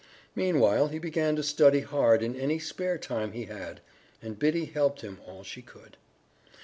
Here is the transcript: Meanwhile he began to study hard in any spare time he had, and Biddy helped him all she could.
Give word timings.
Meanwhile 0.33 0.87
he 0.87 0.97
began 0.97 1.35
to 1.35 1.43
study 1.43 1.81
hard 1.81 2.23
in 2.23 2.35
any 2.35 2.57
spare 2.57 2.97
time 2.97 3.33
he 3.33 3.45
had, 3.45 3.81
and 4.19 4.39
Biddy 4.39 4.65
helped 4.65 5.01
him 5.01 5.19
all 5.27 5.43
she 5.43 5.61
could. 5.61 5.95